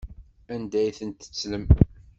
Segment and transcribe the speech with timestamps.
[0.53, 1.65] Anda ay tent-tettlem?